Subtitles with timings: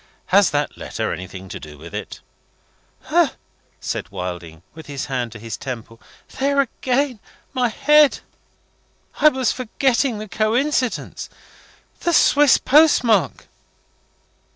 [0.33, 2.21] Has that letter anything to do with it?"
[3.03, 3.33] "Hah!"
[3.79, 6.01] said Wilding, with his hand to his temple.
[6.39, 7.19] "There again!
[7.53, 8.21] My head!
[9.19, 11.29] I was forgetting the coincidence.
[11.99, 13.47] The Swiss postmark."